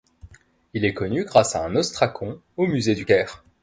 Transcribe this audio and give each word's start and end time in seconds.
Il 0.73 0.83
est 0.83 0.95
connu 0.95 1.25
grâce 1.25 1.55
à 1.55 1.63
un 1.63 1.75
ostracon 1.75 2.41
au 2.57 2.65
musée 2.65 2.95
du 2.95 3.05
Caire. 3.05 3.43